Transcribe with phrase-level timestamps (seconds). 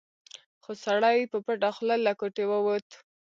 [0.63, 2.87] خو سړی په پټه خوله له کوټې ووت.